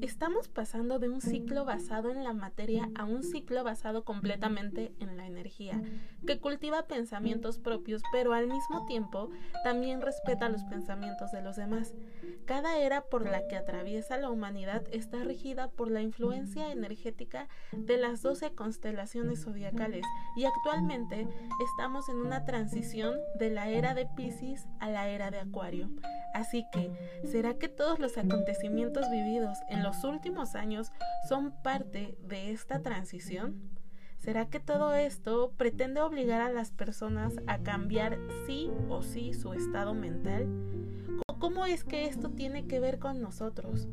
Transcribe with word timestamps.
estamos 0.00 0.48
pasando 0.48 0.98
de 0.98 1.08
un 1.08 1.20
ciclo 1.20 1.64
basado 1.64 2.10
en 2.10 2.24
la 2.24 2.32
materia 2.32 2.90
a 2.94 3.04
un 3.04 3.22
ciclo 3.22 3.64
basado 3.64 4.04
completamente 4.04 4.92
en 5.00 5.16
la 5.16 5.26
energía, 5.26 5.80
que 6.26 6.38
cultiva 6.38 6.86
pensamientos 6.86 7.58
propios, 7.58 8.02
pero 8.12 8.32
al 8.32 8.46
mismo 8.46 8.86
tiempo 8.86 9.30
también 9.62 10.00
respeta 10.00 10.48
los 10.48 10.64
pensamientos 10.64 11.32
de 11.32 11.42
los 11.42 11.56
demás. 11.56 11.94
Cada 12.46 12.76
era 12.76 13.00
por 13.00 13.26
la 13.26 13.46
que 13.48 13.56
atraviesa 13.56 14.18
la 14.18 14.28
humanidad 14.28 14.82
está 14.92 15.24
regida 15.24 15.68
por 15.68 15.90
la 15.90 16.02
influencia 16.02 16.72
energética 16.72 17.48
de 17.72 17.96
las 17.96 18.20
doce 18.20 18.52
constelaciones 18.54 19.44
zodiacales 19.44 20.04
y 20.36 20.44
actualmente 20.44 21.26
estamos 21.64 22.08
en 22.10 22.16
una 22.16 22.44
transición 22.44 23.16
de 23.38 23.50
la 23.50 23.68
era 23.68 23.94
de 23.94 24.06
Pisces 24.14 24.66
a 24.78 24.90
la 24.90 25.08
era 25.08 25.30
de 25.30 25.40
Acuario. 25.40 25.88
Así 26.34 26.66
que, 26.70 26.90
¿será 27.24 27.54
que 27.54 27.68
todos 27.68 27.98
los 27.98 28.18
acontecimientos 28.18 29.10
vividos 29.10 29.56
en 29.70 29.82
los 29.82 30.04
últimos 30.04 30.54
años 30.54 30.92
son 31.28 31.52
parte 31.62 32.18
de 32.20 32.50
esta 32.50 32.82
transición? 32.82 33.70
¿Será 34.18 34.46
que 34.46 34.60
todo 34.60 34.94
esto 34.94 35.52
pretende 35.56 36.00
obligar 36.00 36.40
a 36.40 36.50
las 36.50 36.70
personas 36.72 37.34
a 37.46 37.58
cambiar 37.58 38.18
sí 38.46 38.70
o 38.88 39.02
sí 39.02 39.32
su 39.32 39.52
estado 39.52 39.94
mental? 39.94 40.48
¿Cómo 41.44 41.66
es 41.66 41.84
que 41.84 42.06
esto 42.06 42.30
tiene 42.30 42.66
que 42.66 42.80
ver 42.80 42.98
con 42.98 43.20
nosotros? 43.20 43.86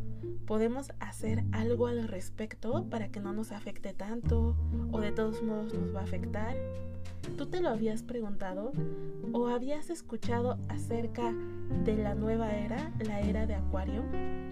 ¿Podemos 0.48 0.94
hacer 1.02 1.44
algo 1.52 1.88
al 1.88 2.08
respecto 2.08 2.86
para 2.90 3.10
que 3.10 3.20
no 3.20 3.34
nos 3.34 3.52
afecte 3.52 3.94
tanto 3.94 4.56
o 4.94 5.02
de 5.02 5.12
todos 5.12 5.44
modos 5.44 5.74
nos 5.74 5.94
va 5.94 6.00
a 6.00 6.04
afectar? 6.04 6.56
¿Tú 7.38 7.48
te 7.48 7.60
lo 7.60 7.68
habías 7.68 8.04
preguntado 8.04 8.72
o 9.34 9.48
habías 9.48 9.90
escuchado 9.90 10.60
acerca 10.70 11.34
de 11.84 11.98
la 11.98 12.16
nueva 12.16 12.54
era, 12.56 12.94
la 13.06 13.20
era 13.20 13.46
de 13.46 13.56
Acuario? 13.56 14.06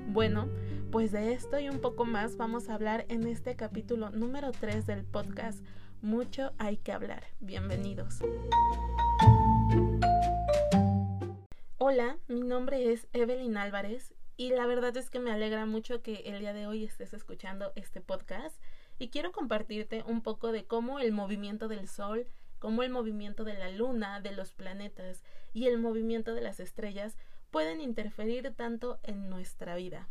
Bueno, 0.10 0.50
pues 0.92 1.14
de 1.14 1.32
esto 1.32 1.58
y 1.58 1.70
un 1.70 1.80
poco 1.80 2.04
más 2.04 2.36
vamos 2.36 2.68
a 2.68 2.74
hablar 2.74 3.06
en 3.08 3.26
este 3.28 3.56
capítulo 3.56 4.10
número 4.10 4.52
3 4.52 4.86
del 4.86 5.06
podcast 5.06 5.64
Mucho 6.02 6.52
hay 6.58 6.76
que 6.76 6.92
hablar. 6.92 7.24
Bienvenidos. 7.40 8.20
Hola, 11.82 12.18
mi 12.28 12.42
nombre 12.42 12.92
es 12.92 13.08
Evelyn 13.14 13.56
Álvarez 13.56 14.14
y 14.36 14.50
la 14.50 14.66
verdad 14.66 14.98
es 14.98 15.10
que 15.10 15.20
me 15.20 15.32
alegra 15.32 15.66
mucho 15.66 16.02
que 16.02 16.16
el 16.26 16.40
día 16.40 16.52
de 16.52 16.68
hoy 16.68 16.84
estés 16.84 17.14
escuchando 17.14 17.72
este 17.78 18.02
podcast 18.02 18.62
y 18.98 19.08
quiero 19.08 19.32
compartirte 19.32 20.04
un 20.06 20.22
poco 20.22 20.52
de 20.52 20.66
cómo 20.66 21.00
el 21.00 21.14
movimiento 21.14 21.70
del 21.70 21.88
Sol 21.88 22.28
como 22.60 22.84
el 22.84 22.90
movimiento 22.90 23.46
de 23.46 23.54
la 23.54 23.70
luna, 23.70 24.20
de 24.20 24.34
los 24.34 24.52
planetas 24.52 25.24
y 25.54 25.68
el 25.68 25.80
movimiento 25.80 26.34
de 26.34 26.42
las 26.42 26.60
estrellas 26.60 27.16
pueden 27.50 27.80
interferir 27.80 28.54
tanto 28.58 29.00
en 29.04 29.30
nuestra 29.30 29.78
vida. 29.78 30.06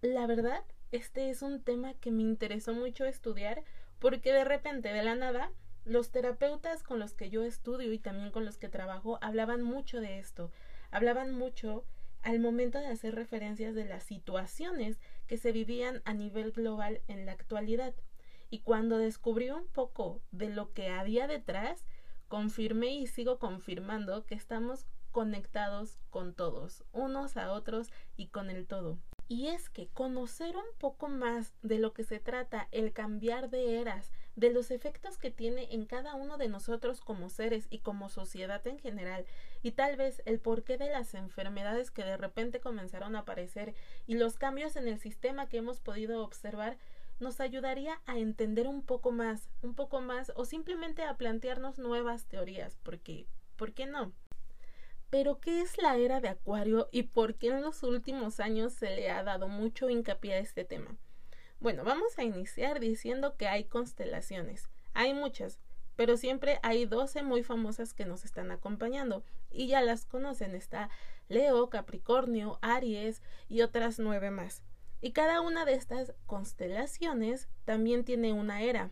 La 0.00 0.26
verdad, 0.26 0.64
este 0.90 1.28
es 1.28 1.42
un 1.42 1.62
tema 1.62 1.92
que 1.92 2.10
me 2.10 2.22
interesó 2.22 2.72
mucho 2.72 3.04
estudiar 3.04 3.62
porque 3.98 4.32
de 4.32 4.44
repente, 4.44 4.88
de 4.88 5.02
la 5.02 5.14
nada, 5.14 5.52
los 5.84 6.10
terapeutas 6.10 6.82
con 6.82 6.98
los 6.98 7.14
que 7.14 7.30
yo 7.30 7.44
estudio 7.44 7.92
y 7.92 7.98
también 7.98 8.30
con 8.30 8.44
los 8.44 8.58
que 8.58 8.68
trabajo 8.68 9.18
hablaban 9.20 9.62
mucho 9.62 10.00
de 10.00 10.18
esto, 10.18 10.50
hablaban 10.90 11.32
mucho 11.32 11.84
al 12.22 12.38
momento 12.38 12.78
de 12.78 12.86
hacer 12.86 13.14
referencias 13.14 13.74
de 13.74 13.84
las 13.84 14.04
situaciones 14.04 15.00
que 15.26 15.36
se 15.36 15.52
vivían 15.52 16.02
a 16.04 16.14
nivel 16.14 16.52
global 16.52 17.02
en 17.08 17.26
la 17.26 17.32
actualidad. 17.32 17.94
Y 18.48 18.60
cuando 18.60 18.98
descubrí 18.98 19.50
un 19.50 19.66
poco 19.66 20.20
de 20.30 20.50
lo 20.50 20.72
que 20.72 20.88
había 20.88 21.26
detrás, 21.26 21.84
confirmé 22.28 22.94
y 22.94 23.06
sigo 23.06 23.38
confirmando 23.38 24.24
que 24.24 24.34
estamos 24.34 24.86
conectados 25.10 25.98
con 26.10 26.34
todos, 26.34 26.84
unos 26.92 27.36
a 27.36 27.52
otros 27.52 27.90
y 28.16 28.28
con 28.28 28.50
el 28.50 28.66
todo. 28.66 28.98
Y 29.28 29.48
es 29.48 29.70
que 29.70 29.88
conocer 29.88 30.56
un 30.56 30.78
poco 30.78 31.08
más 31.08 31.54
de 31.62 31.78
lo 31.78 31.92
que 31.92 32.04
se 32.04 32.20
trata 32.20 32.68
el 32.70 32.92
cambiar 32.92 33.50
de 33.50 33.80
eras, 33.80 34.12
de 34.36 34.50
los 34.50 34.70
efectos 34.70 35.18
que 35.18 35.30
tiene 35.30 35.72
en 35.72 35.84
cada 35.84 36.14
uno 36.14 36.38
de 36.38 36.48
nosotros 36.48 37.00
como 37.00 37.28
seres 37.28 37.66
y 37.70 37.80
como 37.80 38.08
sociedad 38.08 38.66
en 38.66 38.78
general, 38.78 39.26
y 39.62 39.72
tal 39.72 39.96
vez 39.96 40.22
el 40.24 40.40
porqué 40.40 40.78
de 40.78 40.90
las 40.90 41.14
enfermedades 41.14 41.90
que 41.90 42.04
de 42.04 42.16
repente 42.16 42.60
comenzaron 42.60 43.14
a 43.16 43.20
aparecer 43.20 43.74
y 44.06 44.14
los 44.14 44.38
cambios 44.38 44.76
en 44.76 44.88
el 44.88 44.98
sistema 44.98 45.48
que 45.48 45.58
hemos 45.58 45.80
podido 45.80 46.22
observar, 46.22 46.78
nos 47.20 47.40
ayudaría 47.40 48.00
a 48.06 48.18
entender 48.18 48.66
un 48.66 48.82
poco 48.82 49.12
más, 49.12 49.48
un 49.62 49.74
poco 49.74 50.00
más, 50.00 50.32
o 50.34 50.44
simplemente 50.44 51.02
a 51.04 51.16
plantearnos 51.16 51.78
nuevas 51.78 52.26
teorías, 52.26 52.76
porque, 52.82 53.26
¿por 53.56 53.72
qué 53.72 53.86
no? 53.86 54.12
Pero, 55.08 55.38
¿qué 55.40 55.60
es 55.60 55.76
la 55.76 55.96
era 55.98 56.20
de 56.20 56.28
Acuario 56.28 56.88
y 56.90 57.04
por 57.04 57.34
qué 57.34 57.48
en 57.48 57.60
los 57.60 57.82
últimos 57.82 58.40
años 58.40 58.72
se 58.72 58.96
le 58.96 59.10
ha 59.10 59.22
dado 59.22 59.46
mucho 59.46 59.90
hincapié 59.90 60.34
a 60.34 60.38
este 60.38 60.64
tema? 60.64 60.96
Bueno, 61.62 61.84
vamos 61.84 62.18
a 62.18 62.24
iniciar 62.24 62.80
diciendo 62.80 63.36
que 63.36 63.46
hay 63.46 63.62
constelaciones. 63.62 64.68
Hay 64.94 65.14
muchas, 65.14 65.60
pero 65.94 66.16
siempre 66.16 66.58
hay 66.64 66.86
12 66.86 67.22
muy 67.22 67.44
famosas 67.44 67.94
que 67.94 68.04
nos 68.04 68.24
están 68.24 68.50
acompañando 68.50 69.22
y 69.48 69.68
ya 69.68 69.80
las 69.80 70.04
conocen. 70.04 70.56
Está 70.56 70.90
Leo, 71.28 71.70
Capricornio, 71.70 72.58
Aries 72.62 73.22
y 73.48 73.60
otras 73.62 74.00
nueve 74.00 74.32
más. 74.32 74.64
Y 75.00 75.12
cada 75.12 75.40
una 75.40 75.64
de 75.64 75.74
estas 75.74 76.12
constelaciones 76.26 77.48
también 77.64 78.04
tiene 78.04 78.32
una 78.32 78.62
era. 78.62 78.90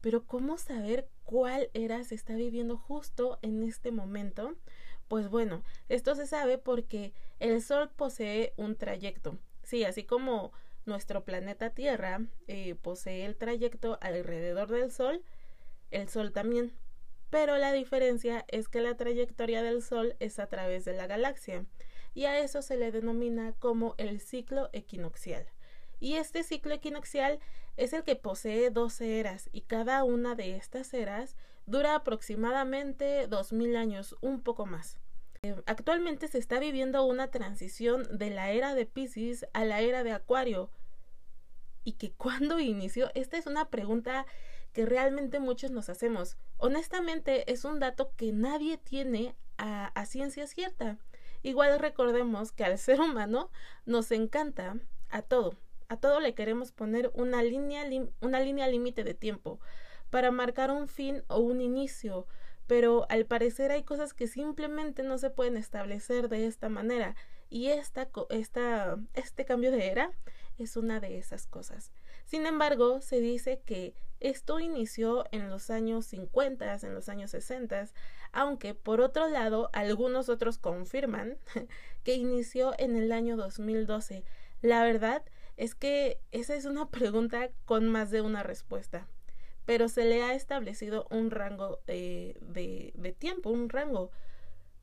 Pero 0.00 0.26
¿cómo 0.26 0.58
saber 0.58 1.08
cuál 1.22 1.70
era 1.72 2.02
se 2.02 2.16
está 2.16 2.34
viviendo 2.34 2.76
justo 2.76 3.38
en 3.42 3.62
este 3.62 3.92
momento? 3.92 4.56
Pues 5.06 5.28
bueno, 5.28 5.62
esto 5.88 6.16
se 6.16 6.26
sabe 6.26 6.58
porque 6.58 7.12
el 7.38 7.62
Sol 7.62 7.90
posee 7.94 8.54
un 8.56 8.74
trayecto. 8.74 9.38
Sí, 9.62 9.84
así 9.84 10.02
como 10.02 10.50
nuestro 10.84 11.24
planeta 11.24 11.70
Tierra 11.70 12.20
eh, 12.48 12.74
posee 12.74 13.24
el 13.24 13.36
trayecto 13.36 13.98
alrededor 14.00 14.68
del 14.68 14.90
Sol, 14.90 15.22
el 15.90 16.08
Sol 16.08 16.32
también. 16.32 16.72
Pero 17.30 17.56
la 17.56 17.72
diferencia 17.72 18.44
es 18.48 18.68
que 18.68 18.80
la 18.80 18.96
trayectoria 18.96 19.62
del 19.62 19.82
Sol 19.82 20.16
es 20.20 20.38
a 20.38 20.48
través 20.48 20.84
de 20.84 20.92
la 20.92 21.06
galaxia, 21.06 21.64
y 22.14 22.24
a 22.26 22.38
eso 22.38 22.60
se 22.60 22.76
le 22.76 22.92
denomina 22.92 23.54
como 23.58 23.94
el 23.96 24.20
ciclo 24.20 24.68
equinoccial. 24.72 25.46
Y 25.98 26.16
este 26.16 26.42
ciclo 26.42 26.74
equinoccial 26.74 27.38
es 27.76 27.92
el 27.92 28.02
que 28.02 28.16
posee 28.16 28.70
12 28.70 29.20
eras, 29.20 29.48
y 29.52 29.62
cada 29.62 30.04
una 30.04 30.34
de 30.34 30.56
estas 30.56 30.92
eras 30.92 31.36
dura 31.64 31.94
aproximadamente 31.94 33.26
2000 33.28 33.76
años, 33.76 34.16
un 34.20 34.42
poco 34.42 34.66
más. 34.66 34.98
Eh, 35.44 35.60
actualmente 35.66 36.28
se 36.28 36.38
está 36.38 36.60
viviendo 36.60 37.04
una 37.04 37.32
transición 37.32 38.06
de 38.16 38.30
la 38.30 38.52
era 38.52 38.76
de 38.76 38.86
Pisces 38.86 39.44
a 39.52 39.64
la 39.64 39.80
era 39.80 40.04
de 40.04 40.12
Acuario. 40.12 40.70
¿Y 41.82 41.94
que 41.94 42.12
cuándo 42.16 42.60
inició? 42.60 43.10
Esta 43.14 43.38
es 43.38 43.48
una 43.48 43.68
pregunta 43.68 44.24
que 44.72 44.86
realmente 44.86 45.40
muchos 45.40 45.72
nos 45.72 45.88
hacemos. 45.88 46.36
Honestamente, 46.58 47.50
es 47.50 47.64
un 47.64 47.80
dato 47.80 48.12
que 48.16 48.30
nadie 48.30 48.78
tiene 48.78 49.34
a, 49.58 50.06
ciencia 50.06 50.46
cierta. 50.46 50.98
Igual 51.42 51.80
recordemos 51.80 52.52
que 52.52 52.64
al 52.64 52.78
ser 52.86 53.00
humano 53.00 53.50
nos 53.84 54.12
encanta 54.12 54.76
a 55.10 55.22
todo. 55.22 55.56
A 55.88 55.96
todo 55.96 56.20
le 56.20 56.34
queremos 56.34 56.70
poner 56.70 57.10
una 57.14 57.42
línea, 57.42 57.84
una 58.20 58.38
línea 58.38 58.68
límite 58.68 59.02
de 59.02 59.14
tiempo 59.14 59.58
para 60.08 60.30
marcar 60.30 60.70
un 60.70 60.86
fin 60.86 61.24
o 61.26 61.40
un 61.40 61.60
inicio, 61.60 62.28
pero 62.66 63.06
al 63.08 63.26
parecer 63.26 63.70
hay 63.70 63.82
cosas 63.82 64.14
que 64.14 64.26
simplemente 64.26 65.02
no 65.02 65.18
se 65.18 65.30
pueden 65.30 65.56
establecer 65.56 66.28
de 66.28 66.46
esta 66.46 66.68
manera 66.68 67.16
y 67.50 67.68
esta, 67.68 68.08
esta, 68.30 68.96
este 69.14 69.44
cambio 69.44 69.70
de 69.70 69.88
era 69.88 70.10
es 70.58 70.76
una 70.76 71.00
de 71.00 71.18
esas 71.18 71.46
cosas. 71.46 71.92
Sin 72.24 72.46
embargo, 72.46 73.00
se 73.00 73.20
dice 73.20 73.60
que 73.64 73.94
esto 74.20 74.60
inició 74.60 75.24
en 75.32 75.50
los 75.50 75.68
años 75.68 76.06
50, 76.06 76.78
en 76.82 76.94
los 76.94 77.08
años 77.08 77.32
60, 77.32 77.88
aunque 78.32 78.74
por 78.74 79.00
otro 79.00 79.28
lado 79.28 79.68
algunos 79.72 80.28
otros 80.28 80.58
confirman 80.58 81.36
que 82.04 82.14
inició 82.14 82.72
en 82.78 82.96
el 82.96 83.12
año 83.12 83.36
2012. 83.36 84.24
La 84.62 84.84
verdad 84.84 85.22
es 85.56 85.74
que 85.74 86.20
esa 86.30 86.54
es 86.54 86.64
una 86.64 86.88
pregunta 86.88 87.50
con 87.64 87.88
más 87.88 88.10
de 88.10 88.22
una 88.22 88.42
respuesta 88.42 89.06
pero 89.64 89.88
se 89.88 90.04
le 90.04 90.22
ha 90.22 90.34
establecido 90.34 91.06
un 91.10 91.30
rango 91.30 91.80
de, 91.86 92.36
de, 92.40 93.12
tiempo, 93.12 93.50
un 93.50 93.68
rango, 93.68 94.10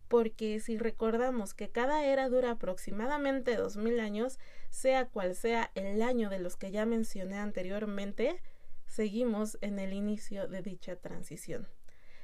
porque 0.07 0.59
si 0.59 0.77
recordamos 0.77 1.53
que 1.53 1.69
cada 1.69 2.05
era 2.05 2.29
dura 2.29 2.51
aproximadamente 2.51 3.55
dos 3.55 3.77
mil 3.77 3.99
años, 3.99 4.39
sea 4.69 5.07
cual 5.07 5.35
sea 5.35 5.71
el 5.75 6.01
año 6.01 6.29
de 6.29 6.39
los 6.39 6.55
que 6.55 6.71
ya 6.71 6.85
mencioné 6.85 7.37
anteriormente, 7.37 8.41
seguimos 8.87 9.57
en 9.61 9.79
el 9.79 9.93
inicio 9.93 10.47
de 10.47 10.61
dicha 10.61 10.95
transición. 10.95 11.67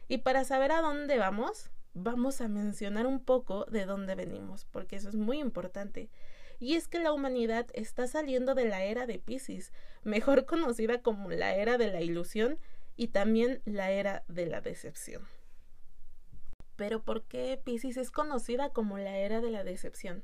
Y 0.07 0.19
para 0.19 0.43
saber 0.43 0.71
a 0.71 0.81
dónde 0.81 1.17
vamos, 1.17 1.69
vamos 1.93 2.41
a 2.41 2.47
mencionar 2.47 3.05
un 3.05 3.23
poco 3.23 3.65
de 3.65 3.85
dónde 3.85 4.15
venimos, 4.15 4.65
porque 4.65 4.95
eso 4.95 5.09
es 5.09 5.15
muy 5.15 5.39
importante 5.39 6.09
y 6.59 6.75
es 6.75 6.87
que 6.87 6.99
la 6.99 7.11
humanidad 7.11 7.67
está 7.73 8.07
saliendo 8.07 8.55
de 8.55 8.65
la 8.65 8.83
era 8.83 9.05
de 9.05 9.19
Pisces, 9.19 9.71
mejor 10.03 10.45
conocida 10.45 11.01
como 11.01 11.29
la 11.31 11.55
era 11.55 11.77
de 11.77 11.91
la 11.91 12.01
ilusión 12.01 12.59
y 12.95 13.07
también 13.07 13.61
la 13.65 13.91
era 13.91 14.23
de 14.27 14.45
la 14.45 14.61
decepción. 14.61 15.27
Pero 16.75 17.03
¿por 17.03 17.23
qué 17.23 17.59
Pisces 17.63 17.97
es 17.97 18.11
conocida 18.11 18.69
como 18.69 18.97
la 18.97 19.17
era 19.17 19.41
de 19.41 19.51
la 19.51 19.63
decepción? 19.63 20.23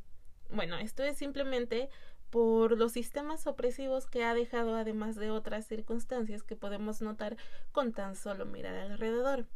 Bueno, 0.50 0.78
esto 0.78 1.04
es 1.04 1.18
simplemente 1.18 1.90
por 2.30 2.78
los 2.78 2.94
sistemas 2.94 3.46
opresivos 3.48 4.08
que 4.08 4.24
ha 4.24 4.34
dejado 4.34 4.76
además 4.76 5.16
de 5.16 5.32
otras 5.32 5.68
circunstancias 5.68 6.44
que 6.44 6.56
podemos 6.56 7.02
notar 7.02 7.38
con 7.72 7.94
tan 7.94 8.16
solo 8.16 8.46
mirar 8.46 8.76
alrededor. 8.76 9.48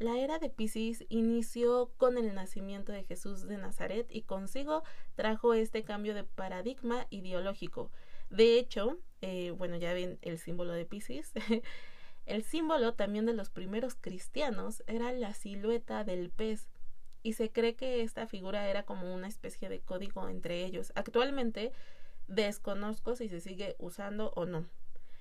La 0.00 0.18
era 0.18 0.40
de 0.40 0.50
Pisces 0.50 1.04
inició 1.08 1.92
con 1.96 2.18
el 2.18 2.34
nacimiento 2.34 2.90
de 2.90 3.04
Jesús 3.04 3.46
de 3.46 3.58
Nazaret 3.58 4.06
y 4.10 4.22
consigo 4.22 4.82
trajo 5.14 5.54
este 5.54 5.84
cambio 5.84 6.14
de 6.14 6.24
paradigma 6.24 7.06
ideológico. 7.10 7.92
De 8.28 8.58
hecho, 8.58 8.98
eh, 9.22 9.52
bueno, 9.52 9.76
ya 9.76 9.92
ven 9.92 10.18
el 10.22 10.38
símbolo 10.38 10.72
de 10.72 10.84
Pisces. 10.84 11.32
el 12.26 12.42
símbolo 12.42 12.94
también 12.94 13.24
de 13.24 13.34
los 13.34 13.50
primeros 13.50 13.94
cristianos 13.94 14.82
era 14.88 15.12
la 15.12 15.32
silueta 15.32 16.02
del 16.02 16.30
pez 16.30 16.66
y 17.22 17.34
se 17.34 17.52
cree 17.52 17.76
que 17.76 18.02
esta 18.02 18.26
figura 18.26 18.68
era 18.68 18.82
como 18.82 19.14
una 19.14 19.28
especie 19.28 19.68
de 19.68 19.80
código 19.80 20.28
entre 20.28 20.64
ellos. 20.64 20.92
Actualmente 20.96 21.70
desconozco 22.26 23.14
si 23.14 23.28
se 23.28 23.40
sigue 23.40 23.76
usando 23.78 24.32
o 24.34 24.44
no. 24.44 24.66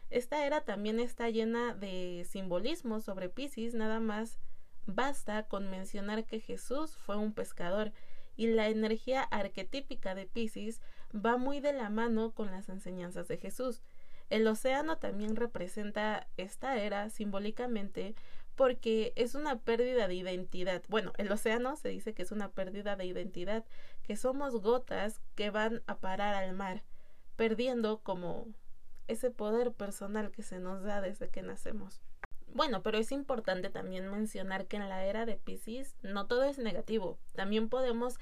Esta 0.09 0.45
era 0.47 0.61
también 0.61 0.99
está 0.99 1.29
llena 1.29 1.75
de 1.75 2.25
simbolismo 2.27 3.01
sobre 3.01 3.29
Pisces, 3.29 3.75
nada 3.75 3.99
más 3.99 4.39
Basta 4.85 5.43
con 5.43 5.69
mencionar 5.69 6.25
que 6.25 6.39
Jesús 6.39 6.97
fue 6.97 7.17
un 7.17 7.33
pescador 7.33 7.91
y 8.35 8.47
la 8.47 8.67
energía 8.67 9.21
arquetípica 9.21 10.15
de 10.15 10.25
Pisces 10.25 10.81
va 11.13 11.37
muy 11.37 11.59
de 11.59 11.73
la 11.73 11.89
mano 11.89 12.31
con 12.31 12.51
las 12.51 12.69
enseñanzas 12.69 13.27
de 13.27 13.37
Jesús. 13.37 13.81
El 14.29 14.47
océano 14.47 14.97
también 14.97 15.35
representa 15.35 16.27
esta 16.37 16.77
era 16.77 17.09
simbólicamente 17.09 18.15
porque 18.55 19.13
es 19.15 19.35
una 19.35 19.59
pérdida 19.59 20.07
de 20.07 20.15
identidad. 20.15 20.83
Bueno, 20.87 21.13
el 21.17 21.31
océano 21.31 21.75
se 21.75 21.89
dice 21.89 22.13
que 22.13 22.23
es 22.23 22.31
una 22.31 22.51
pérdida 22.51 22.95
de 22.95 23.05
identidad, 23.05 23.65
que 24.03 24.15
somos 24.15 24.61
gotas 24.61 25.21
que 25.35 25.49
van 25.49 25.81
a 25.87 25.97
parar 25.97 26.35
al 26.35 26.53
mar, 26.53 26.83
perdiendo 27.35 27.99
como 27.99 28.47
ese 29.07 29.31
poder 29.31 29.71
personal 29.71 30.31
que 30.31 30.43
se 30.43 30.59
nos 30.59 30.83
da 30.83 31.01
desde 31.01 31.29
que 31.29 31.41
nacemos. 31.41 32.01
Bueno, 32.53 32.83
pero 32.83 32.99
es 32.99 33.11
importante 33.11 33.69
también 33.69 34.09
mencionar 34.11 34.67
que 34.67 34.77
en 34.77 34.87
la 34.87 35.05
era 35.05 35.25
de 35.25 35.37
Pisces 35.37 35.95
no 36.03 36.27
todo 36.27 36.43
es 36.43 36.59
negativo. 36.59 37.17
También 37.33 37.67
podemos 37.67 38.19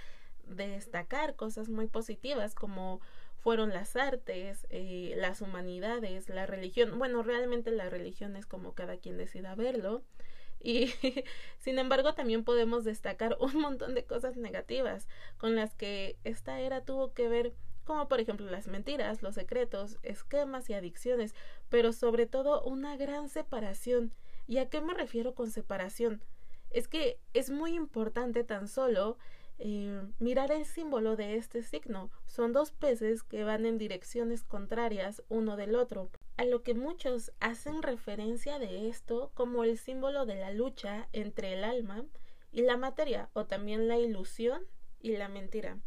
destacar 0.47 1.35
cosas 1.35 1.67
muy 1.67 1.87
positivas 1.87 2.55
como 2.55 3.01
fueron 3.39 3.71
las 3.71 3.95
artes, 3.97 4.67
eh, 4.69 5.13
las 5.17 5.41
humanidades, 5.41 6.29
la 6.29 6.45
religión. 6.45 6.97
Bueno, 6.97 7.23
realmente 7.23 7.71
la 7.71 7.89
religión 7.89 8.37
es 8.37 8.45
como 8.45 8.73
cada 8.73 8.97
quien 8.97 9.17
decida 9.17 9.53
verlo. 9.55 10.01
Y 10.61 10.93
sin 11.59 11.77
embargo 11.77 12.13
también 12.13 12.45
podemos 12.45 12.85
destacar 12.85 13.35
un 13.41 13.59
montón 13.59 13.95
de 13.95 14.05
cosas 14.05 14.37
negativas 14.37 15.09
con 15.37 15.55
las 15.55 15.75
que 15.75 16.17
esta 16.23 16.61
era 16.61 16.85
tuvo 16.85 17.13
que 17.13 17.27
ver 17.27 17.53
como 17.85 18.07
por 18.07 18.19
ejemplo 18.19 18.49
las 18.49 18.67
mentiras, 18.67 19.21
los 19.21 19.35
secretos, 19.35 19.97
esquemas 20.03 20.69
y 20.69 20.73
adicciones, 20.73 21.33
pero 21.69 21.93
sobre 21.93 22.25
todo 22.25 22.63
una 22.63 22.97
gran 22.97 23.29
separación. 23.29 24.13
¿Y 24.47 24.57
a 24.57 24.69
qué 24.69 24.81
me 24.81 24.93
refiero 24.93 25.33
con 25.33 25.51
separación? 25.51 26.21
Es 26.69 26.87
que 26.87 27.19
es 27.33 27.49
muy 27.49 27.73
importante 27.73 28.43
tan 28.43 28.67
solo 28.67 29.17
eh, 29.63 30.01
mirar 30.17 30.51
el 30.51 30.65
símbolo 30.65 31.15
de 31.15 31.35
este 31.35 31.61
signo. 31.61 32.09
Son 32.25 32.51
dos 32.51 32.71
peces 32.71 33.21
que 33.21 33.43
van 33.43 33.67
en 33.67 33.77
direcciones 33.77 34.43
contrarias 34.43 35.21
uno 35.29 35.55
del 35.55 35.75
otro, 35.75 36.09
a 36.37 36.45
lo 36.45 36.63
que 36.63 36.73
muchos 36.73 37.31
hacen 37.39 37.83
referencia 37.83 38.57
de 38.57 38.89
esto 38.89 39.31
como 39.35 39.63
el 39.63 39.77
símbolo 39.77 40.25
de 40.25 40.35
la 40.35 40.51
lucha 40.51 41.07
entre 41.13 41.53
el 41.53 41.63
alma 41.63 42.05
y 42.51 42.63
la 42.63 42.75
materia, 42.75 43.29
o 43.33 43.45
también 43.45 43.87
la 43.87 43.99
ilusión 43.99 44.63
y 44.99 45.15
la 45.15 45.29
mentira. 45.29 45.77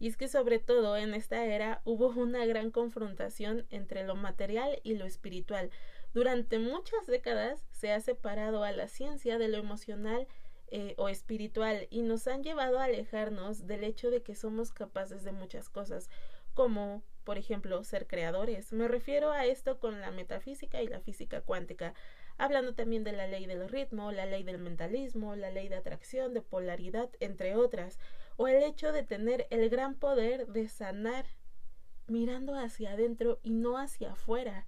Y 0.00 0.08
es 0.08 0.16
que 0.16 0.28
sobre 0.28 0.58
todo 0.58 0.96
en 0.96 1.12
esta 1.12 1.44
era 1.44 1.82
hubo 1.84 2.08
una 2.08 2.46
gran 2.46 2.70
confrontación 2.70 3.66
entre 3.70 4.02
lo 4.02 4.16
material 4.16 4.80
y 4.82 4.94
lo 4.94 5.04
espiritual. 5.04 5.70
Durante 6.14 6.58
muchas 6.58 7.06
décadas 7.06 7.64
se 7.70 7.92
ha 7.92 8.00
separado 8.00 8.64
a 8.64 8.72
la 8.72 8.88
ciencia 8.88 9.38
de 9.38 9.48
lo 9.48 9.58
emocional 9.58 10.26
eh, 10.72 10.94
o 10.96 11.08
espiritual 11.08 11.86
y 11.90 12.00
nos 12.00 12.26
han 12.26 12.42
llevado 12.42 12.78
a 12.78 12.84
alejarnos 12.84 13.66
del 13.66 13.84
hecho 13.84 14.10
de 14.10 14.22
que 14.22 14.34
somos 14.34 14.72
capaces 14.72 15.22
de 15.22 15.32
muchas 15.32 15.68
cosas, 15.68 16.08
como 16.54 17.02
por 17.24 17.36
ejemplo 17.36 17.84
ser 17.84 18.06
creadores. 18.06 18.72
Me 18.72 18.88
refiero 18.88 19.32
a 19.32 19.44
esto 19.44 19.78
con 19.78 20.00
la 20.00 20.10
metafísica 20.10 20.80
y 20.80 20.88
la 20.88 21.00
física 21.00 21.42
cuántica, 21.42 21.92
hablando 22.38 22.74
también 22.74 23.04
de 23.04 23.12
la 23.12 23.26
ley 23.26 23.46
del 23.46 23.68
ritmo, 23.68 24.12
la 24.12 24.24
ley 24.24 24.44
del 24.44 24.58
mentalismo, 24.58 25.36
la 25.36 25.50
ley 25.50 25.68
de 25.68 25.76
atracción, 25.76 26.32
de 26.32 26.40
polaridad, 26.40 27.10
entre 27.20 27.54
otras 27.54 27.98
o 28.40 28.48
el 28.48 28.62
hecho 28.62 28.90
de 28.90 29.02
tener 29.02 29.46
el 29.50 29.68
gran 29.68 29.94
poder 29.94 30.46
de 30.46 30.66
sanar 30.66 31.26
mirando 32.06 32.54
hacia 32.54 32.92
adentro 32.92 33.38
y 33.42 33.50
no 33.50 33.76
hacia 33.76 34.12
afuera. 34.12 34.66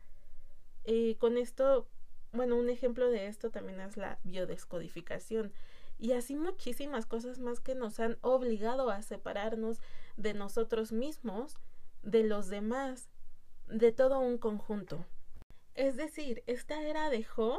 Eh, 0.84 1.16
con 1.19 1.38
esto, 1.38 1.88
bueno, 2.32 2.56
un 2.56 2.69
ejemplo 2.69 3.08
de 3.08 3.28
esto 3.28 3.50
también 3.50 3.80
es 3.80 3.96
la 3.96 4.19
biodescodificación 4.24 5.54
y 5.98 6.12
así 6.12 6.36
muchísimas 6.36 7.06
cosas 7.06 7.38
más 7.38 7.60
que 7.60 7.74
nos 7.74 7.98
han 7.98 8.19
obligado 8.20 8.90
a 8.90 9.00
separarnos 9.00 9.80
de 10.19 10.34
nosotros 10.34 10.92
mismos, 10.92 11.56
de 12.02 12.24
los 12.24 12.48
demás, 12.48 13.08
de 13.69 13.90
todo 13.90 14.19
un 14.19 14.36
conjunto. 14.36 15.06
Es 15.74 15.96
decir, 15.96 16.42
esta 16.46 16.82
era 16.82 17.08
dejó 17.08 17.58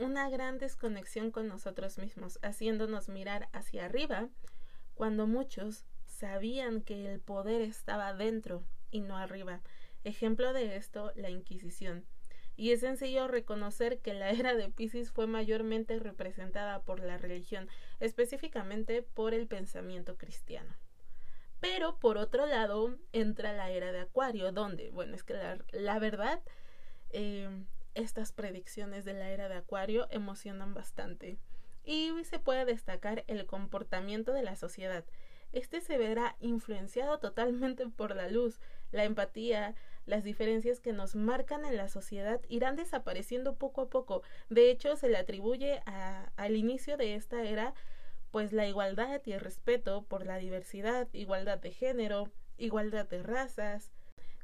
una 0.00 0.28
gran 0.28 0.58
desconexión 0.58 1.30
con 1.30 1.46
nosotros 1.46 1.98
mismos, 1.98 2.40
haciéndonos 2.42 3.08
mirar 3.08 3.48
hacia 3.52 3.84
arriba 3.84 4.28
cuando 4.94 5.26
muchos 5.26 5.84
sabían 6.06 6.82
que 6.82 7.12
el 7.12 7.20
poder 7.20 7.62
estaba 7.62 8.14
dentro 8.14 8.64
y 8.90 9.00
no 9.00 9.16
arriba. 9.16 9.60
Ejemplo 10.04 10.52
de 10.52 10.76
esto, 10.76 11.12
la 11.16 11.30
Inquisición. 11.30 12.04
Y 12.54 12.72
es 12.72 12.80
sencillo 12.80 13.28
reconocer 13.28 14.00
que 14.00 14.14
la 14.14 14.30
era 14.30 14.54
de 14.54 14.68
Pisces 14.68 15.10
fue 15.10 15.26
mayormente 15.26 15.98
representada 15.98 16.82
por 16.82 17.00
la 17.00 17.16
religión, 17.18 17.68
específicamente 17.98 19.02
por 19.02 19.32
el 19.32 19.46
pensamiento 19.46 20.16
cristiano. 20.16 20.76
Pero 21.60 21.98
por 21.98 22.18
otro 22.18 22.46
lado 22.46 22.98
entra 23.12 23.52
la 23.52 23.70
era 23.70 23.92
de 23.92 24.00
Acuario, 24.00 24.52
donde, 24.52 24.90
bueno, 24.90 25.14
es 25.14 25.22
que 25.22 25.34
la, 25.72 25.98
verdad, 25.98 26.40
eh, 27.10 27.48
estas 27.94 28.32
predicciones 28.32 29.04
de 29.04 29.14
la 29.14 29.30
era 29.30 29.48
de 29.48 29.54
Acuario 29.54 30.08
emocionan 30.10 30.74
bastante 30.74 31.38
y 31.84 32.12
se 32.24 32.38
puede 32.38 32.64
destacar 32.64 33.24
el 33.26 33.46
comportamiento 33.46 34.32
de 34.32 34.42
la 34.42 34.56
sociedad. 34.56 35.04
Este 35.52 35.80
se 35.80 35.98
verá 35.98 36.36
influenciado 36.40 37.18
totalmente 37.18 37.86
por 37.88 38.16
la 38.16 38.28
luz, 38.28 38.58
la 38.90 39.04
empatía, 39.04 39.74
las 40.06 40.24
diferencias 40.24 40.80
que 40.80 40.92
nos 40.92 41.14
marcan 41.14 41.64
en 41.64 41.76
la 41.76 41.88
sociedad 41.88 42.40
irán 42.48 42.76
desapareciendo 42.76 43.54
poco 43.54 43.82
a 43.82 43.88
poco. 43.88 44.22
De 44.48 44.70
hecho, 44.70 44.96
se 44.96 45.08
le 45.08 45.18
atribuye 45.18 45.82
al 46.36 46.56
inicio 46.56 46.96
de 46.96 47.14
esta 47.14 47.44
era 47.44 47.74
pues 48.30 48.52
la 48.52 48.66
igualdad 48.66 49.20
y 49.26 49.32
el 49.32 49.40
respeto 49.40 50.04
por 50.04 50.24
la 50.24 50.38
diversidad, 50.38 51.06
igualdad 51.12 51.58
de 51.58 51.70
género, 51.70 52.30
igualdad 52.56 53.06
de 53.06 53.22
razas, 53.22 53.92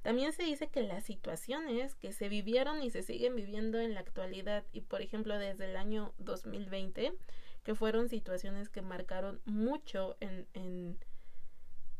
también 0.03 0.33
se 0.33 0.45
dice 0.45 0.69
que 0.69 0.83
las 0.83 1.05
situaciones 1.05 1.95
que 1.95 2.13
se 2.13 2.29
vivieron 2.29 2.83
y 2.83 2.91
se 2.91 3.03
siguen 3.03 3.37
viviendo 3.37 3.81
en 3.81 3.95
la 3.95 4.01
actualidad 4.01 4.65
y 4.73 4.83
por 4.83 5.03
ejemplo 5.03 5.39
desde 5.39 5.67
el 5.67 5.77
año 5.77 6.15
2020, 6.19 7.15
que 7.65 7.75
fueron 7.75 8.09
situaciones 8.09 8.69
que 8.69 8.83
marcaron 8.83 9.41
mucho 9.45 10.17
en, 10.21 10.47
en, 10.55 10.99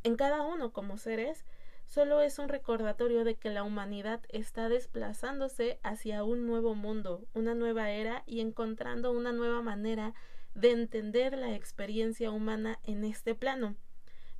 en 0.05 0.17
cada 0.17 0.43
uno 0.43 0.73
como 0.73 0.97
seres, 0.97 1.45
solo 1.87 2.21
es 2.21 2.39
un 2.39 2.49
recordatorio 2.49 3.25
de 3.25 3.35
que 3.35 3.51
la 3.51 3.63
humanidad 3.63 4.21
está 4.29 4.69
desplazándose 4.69 5.81
hacia 5.83 6.23
un 6.23 6.47
nuevo 6.47 6.75
mundo, 6.75 7.27
una 7.35 7.55
nueva 7.55 7.91
era 7.91 8.23
y 8.27 8.41
encontrando 8.41 9.11
una 9.11 9.33
nueva 9.33 9.63
manera 9.63 10.15
de 10.55 10.71
entender 10.71 11.37
la 11.37 11.55
experiencia 11.55 12.31
humana 12.31 12.79
en 12.85 13.05
este 13.05 13.35
plano. 13.35 13.77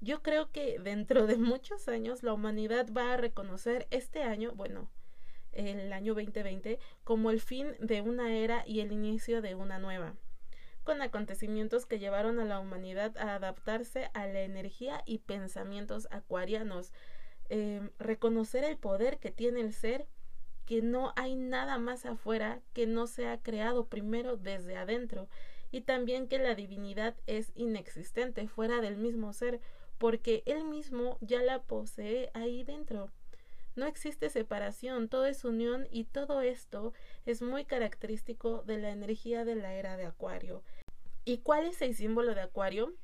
Yo 0.01 0.23
creo 0.23 0.51
que 0.53 0.79
dentro 0.79 1.27
de 1.27 1.37
muchos 1.37 1.89
años 1.89 2.23
la 2.23 2.33
humanidad 2.33 2.87
va 2.97 3.15
a 3.15 3.17
reconocer 3.17 3.89
este 3.91 4.23
año, 4.23 4.53
bueno, 4.55 4.91
el 5.53 5.93
año 5.93 6.15
2020, 6.15 6.79
como 7.03 7.31
el 7.31 7.41
fin 7.41 7.75
de 7.81 8.01
una 8.01 8.33
era 8.37 8.63
y 8.65 8.81
el 8.81 8.93
inicio 8.93 9.43
de 9.43 9.57
una 9.57 9.81
nueva, 9.81 10.15
con 10.85 11.03
acontecimientos 11.03 11.85
que 11.85 11.99
llevaron 11.99 12.39
a 12.39 12.45
la 12.45 12.61
humanidad 12.61 13.17
a 13.19 13.35
adaptarse 13.35 14.11
a 14.15 14.27
la 14.27 14.43
energía 14.43 15.03
y 15.05 15.19
pensamientos 15.19 16.07
acuarianos, 16.13 16.93
em, 17.49 17.91
reconocer 17.99 18.63
el 18.63 18.77
poder 18.77 19.19
que 19.19 19.33
tiene 19.33 19.61
el 19.61 19.73
ser, 19.73 20.07
que 20.65 20.81
no 20.81 21.13
hay 21.17 21.35
nada 21.35 21.79
más 21.79 22.07
afuera 22.07 22.61
que 22.73 22.87
no 22.87 23.07
se 23.07 23.27
ha 23.27 23.43
creado 23.43 23.87
primero 23.87 24.37
desde 24.37 24.77
adentro, 24.77 25.29
y 25.71 25.81
también 25.81 26.29
que 26.29 26.39
la 26.39 26.55
divinidad 26.55 27.17
es 27.27 27.53
inexistente 27.55 28.47
fuera 28.49 28.81
del 28.81 28.97
mismo 28.97 29.33
ser, 29.33 29.61
porque 29.99 30.43
él 30.47 30.65
mismo 30.65 31.19
ya 31.21 31.43
la 31.43 31.63
posee 31.63 32.31
ahí 32.35 32.65
dentro. 32.65 33.11
No 33.77 33.87
existe 33.87 34.31
separación, 34.31 35.09
todo 35.09 35.27
es 35.27 35.45
unión 35.45 35.87
y 35.91 36.05
todo 36.05 36.41
esto 36.41 36.93
es 37.27 37.43
muy 37.43 37.65
característico 37.65 38.63
de 38.67 38.79
la 38.79 38.91
energía 38.91 39.45
de 39.45 39.55
la 39.55 39.75
era 39.75 39.97
de 39.97 40.07
Acuario. 40.07 40.63
¿Y 41.25 41.39
cuál 41.39 41.67
es 41.67 41.83
el 41.83 41.95
símbolo 41.95 42.35
de 42.35 42.41
Acuario? 42.41 42.95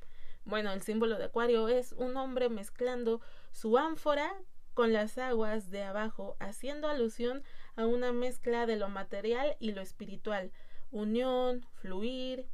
Bueno, 0.43 0.73
el 0.73 0.81
símbolo 0.81 1.17
de 1.17 1.25
Acuario 1.25 1.69
es 1.69 1.93
un 1.93 2.17
hombre 2.17 2.49
mezclando 2.49 3.21
su 3.51 3.77
ánfora 3.77 4.33
con 4.73 4.91
las 4.91 5.17
aguas 5.17 5.71
de 5.71 5.83
abajo, 5.83 6.35
haciendo 6.39 6.89
alusión 6.89 7.43
a 7.77 7.85
una 7.85 8.11
mezcla 8.11 8.65
de 8.65 8.75
lo 8.75 8.89
material 8.89 9.55
y 9.59 9.71
lo 9.71 9.81
espiritual, 9.81 10.51
unión, 10.91 11.65
fluir, 11.75 12.47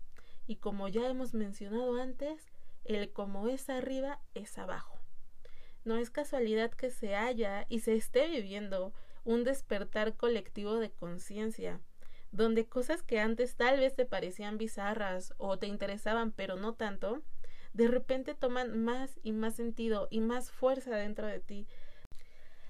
y 0.45 0.57
como 0.57 0.87
ya 0.87 1.07
hemos 1.07 1.33
mencionado 1.33 1.99
antes, 1.99 2.50
el 2.85 3.11
como 3.11 3.47
es 3.47 3.69
arriba 3.69 4.19
es 4.33 4.57
abajo. 4.57 4.99
No 5.83 5.97
es 5.97 6.09
casualidad 6.09 6.71
que 6.71 6.91
se 6.91 7.15
haya 7.15 7.65
y 7.69 7.79
se 7.79 7.95
esté 7.95 8.27
viviendo 8.27 8.93
un 9.23 9.43
despertar 9.43 10.15
colectivo 10.15 10.75
de 10.77 10.91
conciencia, 10.91 11.79
donde 12.31 12.67
cosas 12.67 13.03
que 13.03 13.19
antes 13.19 13.55
tal 13.55 13.79
vez 13.79 13.95
te 13.95 14.05
parecían 14.05 14.57
bizarras 14.57 15.33
o 15.37 15.57
te 15.57 15.67
interesaban 15.67 16.31
pero 16.31 16.55
no 16.55 16.75
tanto, 16.75 17.21
de 17.73 17.87
repente 17.87 18.35
toman 18.35 18.83
más 18.83 19.19
y 19.23 19.31
más 19.31 19.55
sentido 19.55 20.07
y 20.11 20.19
más 20.19 20.51
fuerza 20.51 20.95
dentro 20.95 21.27
de 21.27 21.39
ti. 21.39 21.67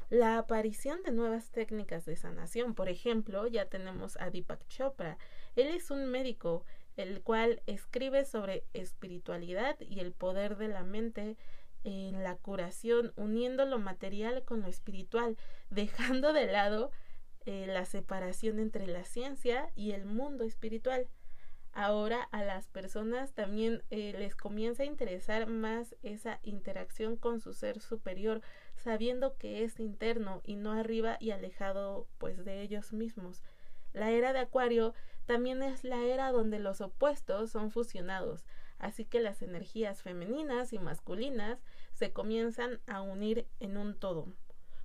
La 0.10 0.38
aparición 0.38 1.02
de 1.04 1.12
nuevas 1.12 1.52
técnicas 1.52 2.06
de 2.06 2.18
sanación, 2.18 2.76
por 2.76 2.90
ejemplo, 2.90 3.48
ya 3.48 3.70
tenemos 3.70 4.18
a 4.20 4.30
Deepak 4.30 4.68
Chopra. 4.68 5.18
Él 5.56 5.68
es 5.68 5.90
un 5.90 6.06
médico, 6.06 6.66
el 6.98 7.22
cual 7.22 7.62
escribe 7.66 8.26
sobre 8.26 8.64
espiritualidad 8.74 9.80
y 9.80 10.00
el 10.00 10.12
poder 10.12 10.58
de 10.58 10.68
la 10.68 10.84
mente 10.84 11.38
en 11.84 12.24
la 12.24 12.36
curación, 12.36 13.14
uniendo 13.16 13.66
lo 13.66 13.80
material 13.80 14.44
con 14.44 14.62
lo 14.62 14.68
espiritual, 14.68 15.38
dejando 15.70 16.34
de 16.34 16.48
lado 16.48 16.92
eh, 17.46 17.66
la 17.68 17.86
separación 17.86 18.60
entre 18.60 18.88
la 18.88 19.04
ciencia 19.04 19.72
y 19.76 19.92
el 19.92 20.06
mundo 20.06 20.44
espiritual. 20.44 21.08
Ahora 21.74 22.22
a 22.32 22.44
las 22.44 22.68
personas 22.68 23.34
también 23.34 23.82
eh, 23.90 24.14
les 24.18 24.36
comienza 24.36 24.84
a 24.84 24.86
interesar 24.86 25.48
más 25.48 25.96
esa 26.04 26.40
interacción 26.44 27.16
con 27.16 27.40
su 27.40 27.54
ser 27.54 27.80
superior, 27.80 28.42
sabiendo 28.76 29.38
que 29.38 29.64
es 29.64 29.80
interno 29.80 30.42
y 30.44 30.56
no 30.58 30.74
arriba 30.74 31.16
y 31.20 31.32
alejado 31.32 32.08
pues 32.18 32.44
de 32.44 32.62
ellos 32.62 32.92
mismos. 32.92 33.42
La 33.94 34.12
era 34.12 34.34
de 34.34 34.40
Acuario 34.40 34.94
también 35.32 35.64
es 35.64 35.86
la 35.86 36.04
era 36.04 36.30
donde 36.34 36.60
los 36.60 36.82
opuestos 36.82 37.52
son 37.52 37.72
fusionados, 37.72 38.46
así 38.80 39.06
que 39.06 39.22
las 39.22 39.42
energías 39.42 40.02
femeninas 40.02 40.74
y 40.74 40.78
masculinas 40.78 41.58
se 41.94 42.12
comienzan 42.12 42.82
a 42.86 43.02
unir 43.02 43.48
en 43.62 43.78
un 43.78 43.98
todo. 43.98 44.28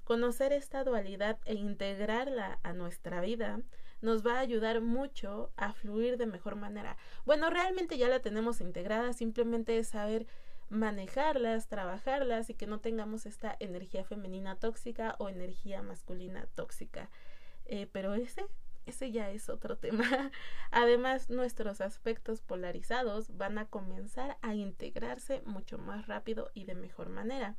Conocer 0.04 0.52
esta 0.52 0.84
dualidad 0.84 1.40
e 1.46 1.54
integrarla 1.54 2.60
a 2.62 2.74
nuestra 2.74 3.20
vida 3.20 3.58
nos 4.02 4.24
va 4.24 4.34
a 4.34 4.38
ayudar 4.38 4.82
mucho 4.82 5.50
a 5.56 5.72
fluir 5.72 6.16
de 6.16 6.26
mejor 6.26 6.54
manera. 6.54 6.96
Bueno, 7.24 7.50
realmente 7.50 7.98
ya 7.98 8.06
la 8.06 8.20
tenemos 8.20 8.60
integrada, 8.60 9.14
simplemente 9.14 9.76
es 9.78 9.88
saber 9.88 10.28
manejarlas, 10.68 11.66
trabajarlas 11.66 12.50
y 12.50 12.54
que 12.54 12.68
no 12.68 12.78
tengamos 12.78 13.26
esta 13.26 13.56
energía 13.58 14.04
femenina 14.04 14.54
tóxica 14.60 15.16
o 15.18 15.28
energía 15.28 15.82
masculina 15.82 16.46
tóxica. 16.54 17.10
Eh, 17.64 17.88
pero 17.90 18.14
ese 18.14 18.46
ese 18.86 19.10
ya 19.10 19.30
es 19.30 19.48
otro 19.48 19.76
tema. 19.78 20.30
Además, 20.70 21.28
nuestros 21.28 21.80
aspectos 21.80 22.40
polarizados 22.40 23.36
van 23.36 23.58
a 23.58 23.66
comenzar 23.66 24.38
a 24.42 24.54
integrarse 24.54 25.42
mucho 25.44 25.78
más 25.78 26.06
rápido 26.06 26.50
y 26.54 26.64
de 26.64 26.74
mejor 26.74 27.08
manera. 27.08 27.56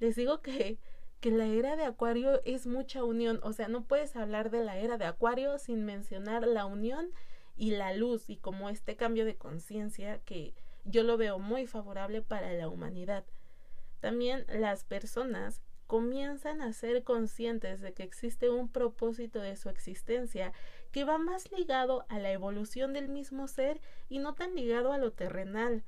Les 0.00 0.16
digo 0.16 0.42
que, 0.42 0.78
que 1.20 1.30
la 1.30 1.46
era 1.46 1.76
de 1.76 1.84
Acuario 1.84 2.42
es 2.44 2.66
mucha 2.66 3.04
unión, 3.04 3.40
o 3.42 3.52
sea, 3.52 3.68
no 3.68 3.84
puedes 3.84 4.16
hablar 4.16 4.50
de 4.50 4.64
la 4.64 4.78
era 4.78 4.98
de 4.98 5.04
Acuario 5.04 5.58
sin 5.58 5.84
mencionar 5.84 6.46
la 6.46 6.66
unión 6.66 7.10
y 7.56 7.70
la 7.70 7.92
luz 7.94 8.28
y 8.28 8.36
como 8.36 8.68
este 8.68 8.96
cambio 8.96 9.24
de 9.24 9.36
conciencia 9.36 10.18
que 10.24 10.54
yo 10.84 11.02
lo 11.02 11.16
veo 11.16 11.38
muy 11.38 11.66
favorable 11.66 12.20
para 12.22 12.52
la 12.52 12.68
humanidad. 12.68 13.24
También 14.00 14.44
las 14.48 14.84
personas 14.84 15.62
comienzan 15.94 16.60
a 16.60 16.72
ser 16.72 17.04
conscientes 17.04 17.80
de 17.80 17.92
que 17.92 18.02
existe 18.02 18.50
un 18.50 18.68
propósito 18.68 19.38
de 19.38 19.54
su 19.54 19.68
existencia 19.68 20.52
que 20.90 21.04
va 21.04 21.18
más 21.18 21.52
ligado 21.52 22.04
a 22.08 22.18
la 22.18 22.32
evolución 22.32 22.92
del 22.92 23.08
mismo 23.08 23.46
ser 23.46 23.80
y 24.08 24.18
no 24.18 24.34
tan 24.34 24.56
ligado 24.56 24.90
a 24.90 24.98
lo 24.98 25.12
terrenal, 25.12 25.84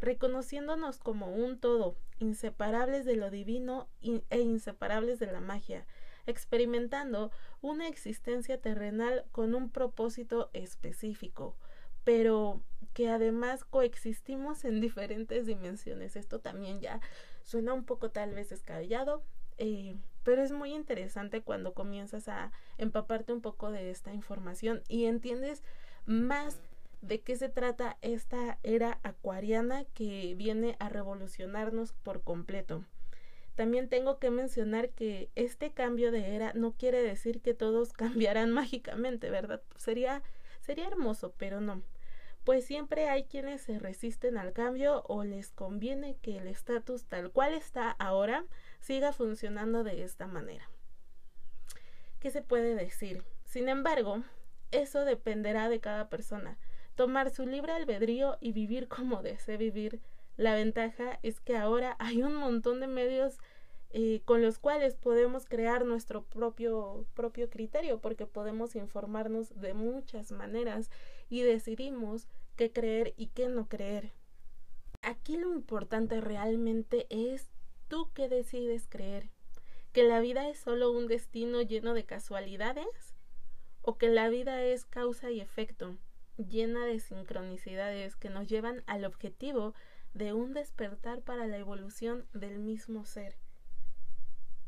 reconociéndonos 0.00 0.96
como 0.96 1.34
un 1.34 1.58
todo, 1.58 1.96
inseparables 2.18 3.04
de 3.04 3.16
lo 3.16 3.28
divino 3.28 3.90
e 4.30 4.40
inseparables 4.40 5.18
de 5.18 5.30
la 5.30 5.40
magia, 5.40 5.84
experimentando 6.24 7.30
una 7.60 7.88
existencia 7.88 8.58
terrenal 8.58 9.26
con 9.32 9.54
un 9.54 9.68
propósito 9.68 10.48
específico, 10.54 11.58
pero 12.04 12.62
que 12.94 13.10
además 13.10 13.64
coexistimos 13.64 14.64
en 14.64 14.80
diferentes 14.80 15.44
dimensiones. 15.44 16.16
Esto 16.16 16.40
también 16.40 16.80
ya 16.80 17.02
Suena 17.44 17.74
un 17.74 17.84
poco 17.84 18.10
tal 18.10 18.34
vez 18.34 18.50
descabellado, 18.50 19.22
eh, 19.64 19.94
pero 20.24 20.42
es 20.42 20.50
muy 20.50 20.74
interesante 20.74 21.40
cuando 21.40 21.72
comienzas 21.72 22.26
a 22.26 22.50
empaparte 22.78 23.32
un 23.32 23.40
poco 23.40 23.70
de 23.70 23.92
esta 23.92 24.12
información 24.12 24.82
y 24.88 25.04
entiendes 25.04 25.62
más 26.04 26.60
de 27.00 27.20
qué 27.20 27.36
se 27.36 27.48
trata 27.48 27.96
esta 28.02 28.58
era 28.64 28.98
acuariana 29.04 29.84
que 29.94 30.34
viene 30.36 30.74
a 30.80 30.88
revolucionarnos 30.88 31.92
por 31.92 32.22
completo. 32.22 32.84
También 33.54 33.88
tengo 33.88 34.18
que 34.18 34.30
mencionar 34.30 34.90
que 34.90 35.30
este 35.36 35.70
cambio 35.70 36.10
de 36.10 36.34
era 36.34 36.52
no 36.54 36.72
quiere 36.72 37.00
decir 37.00 37.40
que 37.40 37.54
todos 37.54 37.92
cambiarán 37.92 38.50
mágicamente, 38.50 39.30
¿verdad? 39.30 39.62
Sería 39.76 40.24
sería 40.60 40.88
hermoso, 40.88 41.34
pero 41.38 41.60
no 41.60 41.84
pues 42.44 42.64
siempre 42.64 43.08
hay 43.08 43.24
quienes 43.24 43.62
se 43.62 43.78
resisten 43.78 44.36
al 44.36 44.52
cambio 44.52 45.04
o 45.06 45.24
les 45.24 45.52
conviene 45.52 46.16
que 46.22 46.38
el 46.38 46.48
estatus 46.48 47.04
tal 47.04 47.30
cual 47.30 47.54
está 47.54 47.90
ahora 47.90 48.44
siga 48.82 49.12
funcionando 49.12 49.84
de 49.84 50.02
esta 50.02 50.26
manera. 50.26 50.68
¿Qué 52.18 52.30
se 52.30 52.42
puede 52.42 52.74
decir? 52.74 53.22
Sin 53.44 53.68
embargo, 53.68 54.22
eso 54.72 55.04
dependerá 55.04 55.68
de 55.68 55.80
cada 55.80 56.08
persona. 56.08 56.58
Tomar 56.96 57.30
su 57.30 57.46
libre 57.46 57.72
albedrío 57.72 58.38
y 58.40 58.52
vivir 58.52 58.88
como 58.88 59.22
desee 59.22 59.56
vivir. 59.56 60.00
La 60.36 60.54
ventaja 60.54 61.20
es 61.22 61.40
que 61.40 61.56
ahora 61.56 61.96
hay 62.00 62.22
un 62.22 62.34
montón 62.34 62.80
de 62.80 62.88
medios 62.88 63.38
eh, 63.90 64.20
con 64.24 64.42
los 64.42 64.58
cuales 64.58 64.96
podemos 64.96 65.46
crear 65.46 65.84
nuestro 65.84 66.24
propio, 66.24 67.06
propio 67.14 67.50
criterio, 67.50 68.00
porque 68.00 68.26
podemos 68.26 68.74
informarnos 68.74 69.60
de 69.60 69.74
muchas 69.74 70.32
maneras 70.32 70.90
y 71.28 71.42
decidimos 71.42 72.26
qué 72.56 72.72
creer 72.72 73.14
y 73.16 73.28
qué 73.28 73.48
no 73.48 73.68
creer. 73.68 74.12
Aquí 75.02 75.36
lo 75.36 75.52
importante 75.52 76.20
realmente 76.20 77.06
es 77.10 77.51
tú 77.92 78.10
qué 78.14 78.26
decides 78.26 78.86
creer. 78.88 79.28
¿Que 79.92 80.02
la 80.02 80.20
vida 80.20 80.48
es 80.48 80.58
solo 80.58 80.90
un 80.90 81.08
destino 81.08 81.60
lleno 81.60 81.92
de 81.92 82.06
casualidades? 82.06 83.14
¿O 83.82 83.98
que 83.98 84.08
la 84.08 84.30
vida 84.30 84.62
es 84.62 84.86
causa 84.86 85.30
y 85.30 85.42
efecto, 85.42 85.98
llena 86.38 86.86
de 86.86 87.00
sincronicidades 87.00 88.16
que 88.16 88.30
nos 88.30 88.48
llevan 88.48 88.82
al 88.86 89.04
objetivo 89.04 89.74
de 90.14 90.32
un 90.32 90.54
despertar 90.54 91.20
para 91.20 91.46
la 91.46 91.58
evolución 91.58 92.26
del 92.32 92.60
mismo 92.60 93.04
ser? 93.04 93.36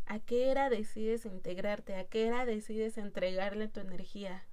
¿A 0.04 0.18
qué 0.18 0.50
era 0.50 0.68
decides 0.68 1.24
integrarte? 1.24 1.96
¿A 1.96 2.04
qué 2.04 2.26
era 2.26 2.44
decides 2.44 2.98
entregarle 2.98 3.68
tu 3.68 3.80
energía? 3.80 4.46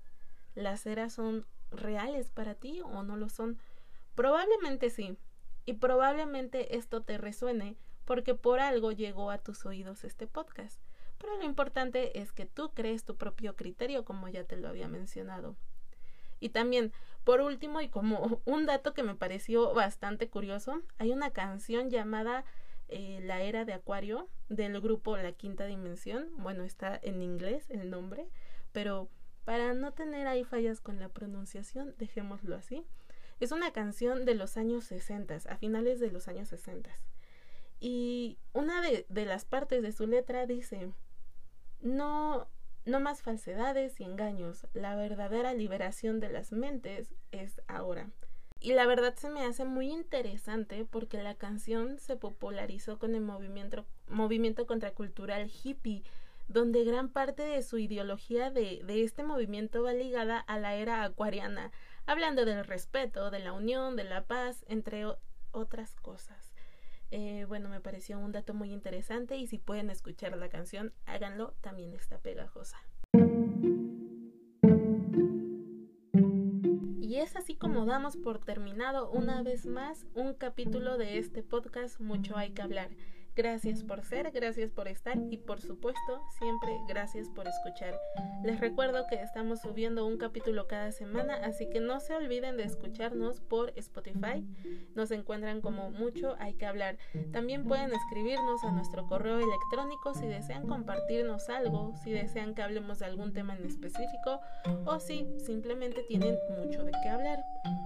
¿Las 0.56 0.86
eras 0.86 1.12
son 1.12 1.46
reales 1.72 2.30
para 2.30 2.56
ti 2.56 2.80
o 2.86 3.04
no 3.04 3.18
lo 3.18 3.28
son? 3.28 3.60
Probablemente 4.16 4.90
sí. 4.90 5.18
Y 5.66 5.74
probablemente 5.74 6.78
esto 6.78 7.02
te 7.02 7.18
resuene 7.18 7.76
porque 8.06 8.36
por 8.36 8.60
algo 8.60 8.92
llegó 8.92 9.32
a 9.32 9.38
tus 9.38 9.66
oídos 9.66 10.04
este 10.04 10.28
podcast. 10.28 10.82
Pero 11.18 11.38
lo 11.38 11.44
importante 11.44 12.20
es 12.20 12.32
que 12.32 12.46
tú 12.46 12.72
crees 12.74 13.04
tu 13.04 13.16
propio 13.16 13.56
criterio, 13.56 14.04
como 14.06 14.28
ya 14.28 14.44
te 14.44 14.58
lo 14.58 14.68
había 14.68 14.88
mencionado. 14.88 15.56
Y 16.40 16.50
también, 16.50 16.92
por 17.24 17.42
último, 17.42 17.80
y 17.82 17.90
como 17.90 18.42
un 18.46 18.66
dato 18.66 18.94
que 18.94 19.04
me 19.04 19.16
pareció 19.16 19.74
bastante 19.74 20.30
curioso, 20.30 20.82
hay 20.98 21.12
una 21.12 21.32
canción 21.32 21.90
llamada 21.90 22.44
eh, 22.90 23.20
la 23.24 23.42
era 23.42 23.64
de 23.64 23.74
Acuario 23.74 24.28
del 24.50 24.82
grupo 24.82 25.16
La 25.16 25.32
Quinta 25.32 25.66
Dimensión. 25.66 26.28
Bueno, 26.38 26.64
está 26.64 27.00
en 27.02 27.22
inglés 27.22 27.70
el 27.70 27.90
nombre, 27.90 28.28
pero 28.74 29.08
para 29.46 29.74
no 29.74 29.94
tener 29.94 30.28
ahí 30.28 30.44
fallas 30.44 30.82
con 30.82 31.00
la 31.00 31.10
pronunciación, 31.10 31.96
dejémoslo 31.98 32.56
así. 32.56 32.84
Es 33.40 33.52
una 33.52 33.72
canción 33.72 34.26
de 34.26 34.36
los 34.36 34.58
años 34.58 34.84
60, 34.86 35.36
a 35.50 35.58
finales 35.58 36.00
de 36.00 36.12
los 36.12 36.28
años 36.28 36.50
60. 36.50 36.90
Y 37.84 38.38
una 38.54 38.80
de, 38.80 39.26
las 39.26 39.44
partes 39.44 39.82
de 39.82 39.92
su 39.92 40.06
letra 40.06 40.46
dice, 40.46 40.92
no, 41.82 42.48
no 42.86 43.00
más 43.00 43.24
falsedades 43.24 44.00
y 44.00 44.04
engaños, 44.04 44.68
la 44.76 44.96
verdadera 44.96 45.56
liberación 45.56 46.20
de 46.20 46.30
las 46.30 46.52
mentes 46.52 47.16
es 47.32 47.60
ahora. 47.68 48.12
Y 48.60 48.74
la 48.74 48.86
verdad 48.86 49.16
se 49.16 49.32
me 49.32 49.44
hace 49.44 49.66
muy 49.66 49.90
interesante 49.90 50.86
porque 50.86 51.24
la 51.24 51.34
canción 51.34 51.98
se 51.98 52.16
popularizó 52.16 53.00
con 53.00 53.16
el 53.16 53.22
movimiento, 53.22 53.84
movimiento 54.08 54.68
contracultural 54.68 55.50
hippie, 55.52 56.04
donde 56.48 56.84
gran 56.84 57.10
parte 57.10 57.42
de 57.42 57.64
su 57.64 57.80
ideología 57.80 58.52
de, 58.52 58.84
de 58.84 59.04
este 59.04 59.24
movimiento 59.24 59.82
va 59.82 59.94
ligada 59.94 60.38
a 60.38 60.60
la 60.60 60.76
era 60.76 61.04
acuariana. 61.04 61.72
hablando 62.06 62.46
del 62.46 62.64
respeto, 62.64 63.32
de 63.32 63.40
la 63.40 63.54
unión, 63.54 63.96
de 63.96 64.04
la 64.04 64.26
paz, 64.26 64.66
entre 64.68 65.08
otras 65.52 65.96
cosas. 65.96 66.51
Eh, 67.12 67.46
bueno, 67.48 67.68
me 67.68 67.82
pareció 67.82 68.18
un 68.18 68.32
dato 68.32 68.54
muy 68.54 68.72
interesante 68.72 69.36
y 69.36 69.46
si 69.46 69.58
pueden 69.58 69.90
escuchar 69.90 70.38
la 70.38 70.48
canción, 70.48 70.94
háganlo, 71.06 71.54
también 71.60 71.94
está 71.94 72.20
pegajosa. 72.20 72.78
Y 77.02 77.18
es 77.18 77.36
así 77.36 77.56
como 77.56 77.86
damos 77.86 78.16
por 78.16 78.40
terminado 78.40 79.12
una 79.12 79.44
vez 79.44 79.66
más 79.66 80.06
un 80.16 80.34
capítulo 80.34 80.98
de 80.98 81.18
este 81.18 81.44
podcast 81.44 82.00
Mucho 82.00 82.38
hay 82.38 82.52
que 82.52 82.62
hablar. 82.62 82.90
Gracias 83.36 83.84
por 83.84 84.04
ser, 84.04 84.30
gracias 84.32 84.72
por 84.72 84.88
estar 84.88 85.18
y 85.30 85.38
por 85.38 85.62
supuesto 85.62 86.22
siempre 86.38 86.70
gracias 86.88 87.30
por 87.30 87.48
escuchar. 87.48 87.98
Les 88.44 88.60
recuerdo 88.60 89.08
que 89.08 89.16
estamos 89.16 89.62
subiendo 89.62 90.06
un 90.06 90.18
capítulo 90.18 90.68
cada 90.68 90.92
semana, 90.92 91.36
así 91.46 91.70
que 91.70 91.80
no 91.80 92.00
se 92.00 92.14
olviden 92.14 92.58
de 92.58 92.64
escucharnos 92.64 93.40
por 93.40 93.72
Spotify. 93.78 94.46
Nos 94.96 95.12
encuentran 95.12 95.62
como 95.62 95.92
mucho 95.92 96.36
hay 96.40 96.56
que 96.56 96.66
hablar. 96.66 96.98
También 97.32 97.64
pueden 97.66 97.94
escribirnos 97.94 98.64
a 98.64 98.72
nuestro 98.72 99.08
correo 99.08 99.40
electrónico 99.40 100.14
si 100.14 100.28
desean 100.28 100.68
compartirnos 100.68 101.48
algo, 101.50 101.96
si 102.04 102.12
desean 102.12 102.54
que 102.54 102.64
hablemos 102.64 103.00
de 103.00 103.06
algún 103.06 103.34
tema 103.34 103.56
en 103.56 103.66
específico 103.66 104.42
o 104.86 105.00
si 105.00 105.26
simplemente 105.38 106.04
tienen 106.04 106.38
mucho 106.60 106.84
de 106.84 106.92
qué 107.02 107.10
hablar. 107.10 107.40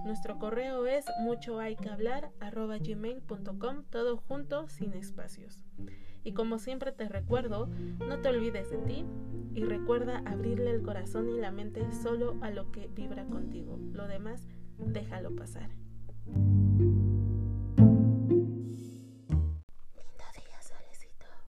Nuestro 0.04 0.38
correo 0.38 0.86
es 0.86 1.04
mucho 1.20 1.60
hay 1.60 1.76
que 1.76 1.88
hablar 1.88 2.30
todo 3.90 4.16
junto 4.16 4.68
sin 4.68 4.94
espacio. 4.94 5.35
Y 6.24 6.32
como 6.32 6.58
siempre 6.58 6.92
te 6.92 7.08
recuerdo, 7.08 7.68
no 8.06 8.20
te 8.20 8.28
olvides 8.28 8.70
de 8.70 8.78
ti 8.78 9.04
y 9.54 9.64
recuerda 9.64 10.22
abrirle 10.26 10.70
el 10.70 10.82
corazón 10.82 11.30
y 11.30 11.38
la 11.38 11.52
mente 11.52 11.90
solo 11.92 12.36
a 12.42 12.50
lo 12.50 12.72
que 12.72 12.88
vibra 12.88 13.24
contigo. 13.26 13.78
Lo 13.92 14.06
demás, 14.06 14.46
déjalo 14.78 15.34
pasar. 15.36 15.70